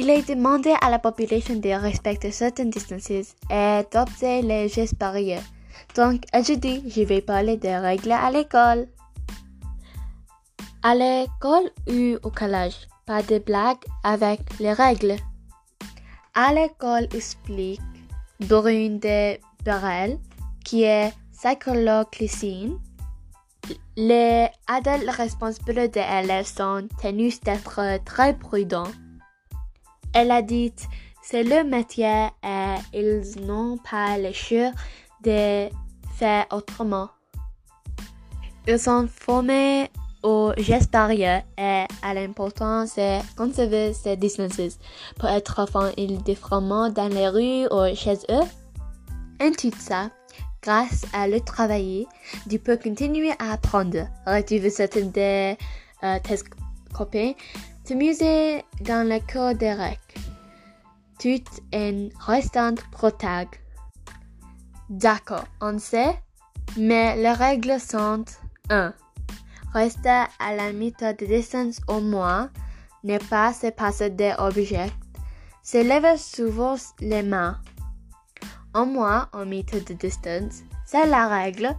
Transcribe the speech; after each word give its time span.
Il 0.00 0.10
est 0.10 0.28
demandé 0.28 0.72
à 0.80 0.90
la 0.90 1.00
population 1.00 1.56
de 1.56 1.70
respecter 1.70 2.30
certaines 2.30 2.70
distances 2.70 3.10
et 3.10 3.82
d'observer 3.92 4.42
les 4.42 4.68
gestes 4.68 4.96
barrières. 4.96 5.42
Donc, 5.96 6.22
aujourd'hui, 6.32 6.84
je 6.86 7.02
vais 7.02 7.20
parler 7.20 7.56
des 7.56 7.76
règles 7.76 8.12
à 8.12 8.30
l'école. 8.30 8.86
À 10.84 10.94
l'école 10.94 11.72
ou 11.88 12.16
au 12.22 12.30
collège, 12.30 12.86
pas 13.06 13.22
de 13.22 13.40
blagues 13.40 13.84
avec 14.04 14.38
les 14.60 14.72
règles. 14.72 15.16
À 16.32 16.54
l'école 16.54 17.08
explique 17.12 17.80
Brune 18.38 19.00
de 19.00 19.36
Berel, 19.64 20.20
qui 20.64 20.84
est 20.84 21.12
psychologue. 21.32 22.06
Les 23.96 24.48
adultes 24.68 25.10
responsables 25.10 25.88
des 25.88 26.04
élèves 26.22 26.46
sont 26.46 26.86
tenus 27.02 27.40
d'être 27.40 27.98
très 28.04 28.38
prudents. 28.38 28.92
Elle 30.20 30.32
a 30.32 30.42
dit, 30.42 30.72
c'est 31.22 31.44
le 31.44 31.62
métier 31.62 32.26
et 32.42 32.74
ils 32.92 33.40
n'ont 33.46 33.78
pas 33.78 34.18
le 34.18 34.32
choix 34.32 34.72
de 35.22 35.68
faire 36.16 36.44
autrement. 36.50 37.08
Ils 38.66 38.80
sont 38.80 39.06
formés 39.06 39.88
aux 40.24 40.50
gestes 40.56 40.90
barrières 40.90 41.44
et 41.56 41.84
à 42.02 42.14
l'importance 42.14 42.96
de 42.96 43.20
conserver 43.36 43.92
ces 43.92 44.16
distances 44.16 44.80
pour 45.20 45.28
être 45.28 45.60
enfants 45.60 45.92
indifféremment 45.96 46.90
dans 46.90 47.06
les 47.06 47.28
rues 47.28 47.68
ou 47.70 47.94
chez 47.94 48.18
eux. 48.28 48.48
Et 49.40 49.52
tout 49.52 49.70
ça, 49.78 50.10
grâce 50.60 51.04
à 51.12 51.28
le 51.28 51.38
travail, 51.40 52.08
tu 52.50 52.58
peux 52.58 52.76
continuer 52.76 53.30
à 53.38 53.52
apprendre, 53.52 54.08
retrouver 54.26 54.70
certains 54.70 55.06
de 55.06 55.52
euh, 55.52 56.18
tes 56.24 56.38
copains, 56.92 57.34
t'amuser 57.88 58.64
dans 58.82 59.08
le 59.08 59.18
cours 59.32 59.54
des 59.54 59.72
règles, 59.72 59.98
tout 61.18 61.42
en 61.74 62.08
restant 62.20 62.74
protège. 62.92 63.48
D'accord, 64.90 65.46
on 65.62 65.78
sait, 65.78 66.20
mais 66.76 67.16
les 67.16 67.32
règles 67.32 67.80
sont 67.80 68.26
1. 68.68 68.92
Rester 69.72 70.24
à 70.38 70.54
la 70.54 70.70
méthode 70.74 71.16
de 71.16 71.24
distance 71.24 71.80
au 71.88 72.00
moins, 72.00 72.50
ne 73.04 73.16
pas 73.16 73.54
se 73.54 73.68
passer 73.68 74.10
des 74.10 74.34
objets, 74.36 74.90
se 75.62 75.78
lever 75.78 76.18
souvent 76.18 76.76
les 77.00 77.22
mains. 77.22 77.58
Au 78.74 78.84
moins, 78.84 79.30
en 79.32 79.46
méthode 79.46 79.84
de 79.84 79.94
distance, 79.94 80.62
c'est 80.84 81.06
la 81.06 81.26
règle. 81.26 81.74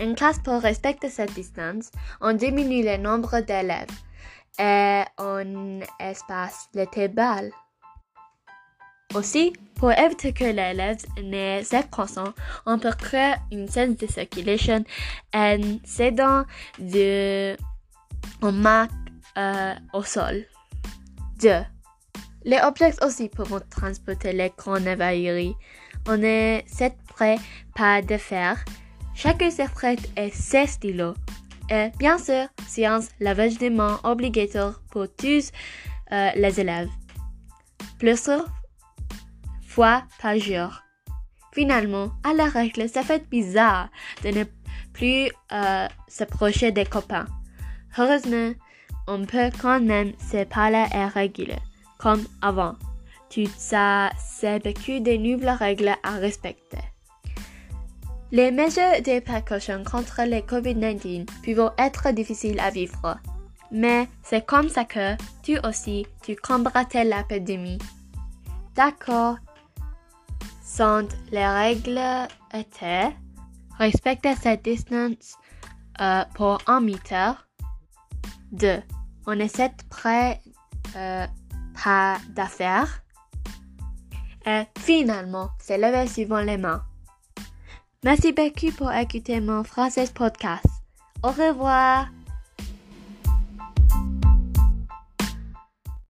En 0.00 0.14
classe, 0.14 0.38
pour 0.38 0.62
respecter 0.62 1.10
cette 1.10 1.34
distance, 1.34 1.90
on 2.22 2.32
diminue 2.32 2.82
le 2.82 2.96
nombre 2.96 3.40
d'élèves 3.40 3.86
et 4.58 5.02
on 5.18 5.80
espace 5.98 6.68
les 6.74 6.86
tables. 6.86 7.52
Aussi, 9.14 9.52
pour 9.74 9.92
éviter 9.92 10.32
que 10.32 10.44
l'élève 10.44 11.04
ne 11.22 11.62
s'écrasent, 11.62 12.32
on 12.66 12.78
peut 12.78 12.92
créer 12.92 13.34
une 13.50 13.68
scène 13.68 13.94
de 13.94 14.06
circulation 14.06 14.84
en 15.34 15.78
cédant 15.84 16.44
de 16.78 17.56
on 18.40 18.52
marque 18.52 18.90
euh, 19.36 19.74
au 19.92 20.02
sol. 20.02 20.44
2. 21.40 21.50
Les 22.44 22.58
objets 22.60 22.94
aussi 23.04 23.28
peuvent 23.28 23.62
transporter 23.70 24.32
les 24.32 24.52
avaries. 24.66 25.54
On 26.08 26.22
est 26.22 26.64
cette 26.66 27.00
prêt 27.02 27.38
pas 27.74 28.02
de 28.02 28.16
faire. 28.16 28.64
Chacun 29.14 29.50
se 29.50 29.70
prête 29.70 30.10
et 30.16 30.30
ses 30.30 30.66
stylos. 30.66 31.14
Et 31.72 31.90
bien 31.98 32.18
sûr, 32.18 32.48
séance 32.68 33.08
lavage 33.18 33.56
des 33.56 33.70
mains 33.70 33.98
obligatoire 34.04 34.82
pour 34.90 35.06
tous 35.16 35.50
euh, 36.12 36.30
les 36.36 36.60
élèves. 36.60 36.90
Plusieurs 37.98 38.44
fois 39.66 40.02
par 40.20 40.36
jour. 40.36 40.82
Finalement, 41.54 42.10
à 42.24 42.34
la 42.34 42.44
règle, 42.44 42.90
ça 42.90 43.02
fait 43.02 43.26
bizarre 43.30 43.88
de 44.22 44.28
ne 44.28 44.44
plus 44.92 45.30
euh, 45.50 45.88
s'approcher 46.08 46.72
des 46.72 46.84
copains. 46.84 47.26
Heureusement, 47.96 48.52
on 49.08 49.24
peut 49.24 49.50
quand 49.58 49.80
même 49.80 50.12
se 50.30 50.44
parler 50.44 50.84
et 50.94 51.06
réguler, 51.06 51.62
comme 51.96 52.26
avant. 52.42 52.74
Tout 53.30 53.48
ça, 53.56 54.10
c'est 54.18 54.62
beaucoup 54.62 55.02
de 55.02 55.16
nouvelles 55.16 55.56
règles 55.56 55.94
à 56.02 56.18
respecter. 56.18 56.91
Les 58.34 58.50
mesures 58.50 59.02
de 59.04 59.20
précaution 59.20 59.84
contre 59.84 60.22
le 60.22 60.38
COVID-19 60.40 61.26
peuvent 61.44 61.72
être 61.76 62.10
difficiles 62.12 62.58
à 62.60 62.70
vivre, 62.70 63.18
mais 63.70 64.08
c'est 64.22 64.46
comme 64.46 64.70
ça 64.70 64.86
que 64.86 65.16
tu 65.42 65.58
aussi, 65.68 66.06
tu 66.22 66.34
combattrais 66.34 67.04
l'épidémie. 67.04 67.76
D'accord, 68.74 69.36
sont 70.64 71.08
les 71.30 71.46
règles 71.46 72.00
étaient 72.54 73.14
respecter 73.78 74.34
cette 74.36 74.64
distance 74.64 75.36
euh, 76.00 76.24
pour 76.34 76.56
un 76.66 76.80
mètre. 76.80 77.46
2. 78.52 78.82
On 79.26 79.38
essaie 79.40 79.72
près 79.90 80.40
euh, 80.96 81.26
pas 81.84 82.16
d'affaires. 82.30 83.02
Et 84.46 84.62
finalement, 84.78 85.50
c'est 85.58 85.76
lever 85.76 86.06
suivant 86.06 86.40
les 86.40 86.56
mains. 86.56 86.82
Merci 88.04 88.32
beaucoup 88.32 88.72
pour 88.76 88.92
écouter 88.92 89.40
mon 89.40 89.62
français 89.62 90.06
podcast. 90.12 90.66
Au 91.22 91.28
revoir. 91.28 92.08